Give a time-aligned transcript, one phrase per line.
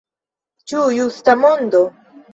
[0.71, 1.87] Ĉu justa mondo?